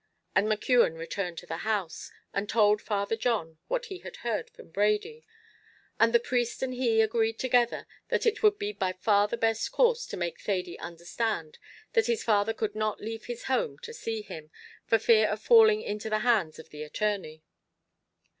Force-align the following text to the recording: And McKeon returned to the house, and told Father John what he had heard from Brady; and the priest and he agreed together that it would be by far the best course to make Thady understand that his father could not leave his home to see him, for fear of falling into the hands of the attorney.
And 0.35 0.47
McKeon 0.47 0.97
returned 0.97 1.37
to 1.37 1.45
the 1.45 1.57
house, 1.57 2.11
and 2.33 2.49
told 2.49 2.81
Father 2.81 3.15
John 3.15 3.59
what 3.67 3.85
he 3.85 3.99
had 3.99 4.15
heard 4.25 4.49
from 4.49 4.71
Brady; 4.71 5.23
and 5.99 6.11
the 6.11 6.19
priest 6.19 6.63
and 6.63 6.73
he 6.73 7.01
agreed 7.01 7.37
together 7.37 7.85
that 8.07 8.25
it 8.25 8.41
would 8.41 8.57
be 8.57 8.71
by 8.73 8.93
far 8.93 9.27
the 9.27 9.37
best 9.37 9.71
course 9.71 10.07
to 10.07 10.17
make 10.17 10.41
Thady 10.41 10.79
understand 10.79 11.59
that 11.93 12.07
his 12.07 12.23
father 12.23 12.51
could 12.55 12.73
not 12.73 12.99
leave 12.99 13.25
his 13.25 13.43
home 13.43 13.77
to 13.83 13.93
see 13.93 14.23
him, 14.23 14.49
for 14.87 14.97
fear 14.97 15.27
of 15.27 15.39
falling 15.39 15.83
into 15.83 16.09
the 16.09 16.19
hands 16.25 16.57
of 16.57 16.69
the 16.69 16.81
attorney. 16.81 17.43